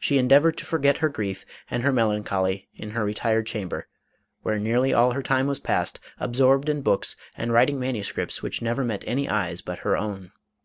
She 0.00 0.18
endeavored 0.18 0.56
to 0.58 0.64
forget 0.66 0.98
her 0.98 1.08
grief 1.08 1.46
and 1.70 1.84
her 1.84 1.92
melancholy 1.92 2.68
in 2.74 2.90
her 2.90 3.04
retired 3.04 3.46
chamber, 3.46 3.86
where 4.42 4.58
nearly 4.58 4.92
all 4.92 5.12
her 5.12 5.22
time 5.22 5.46
was 5.46 5.60
passed, 5.60 6.00
absorbed 6.18 6.68
in 6.68 6.82
books, 6.82 7.14
and 7.36 7.52
writing 7.52 7.78
manuscripts 7.78 8.42
which 8.42 8.60
never 8.60 8.82
met 8.82 9.04
any 9.06 9.28
eyes 9.28 9.60
but 9.60 9.78
her 9.86 9.96
own. 9.96 10.32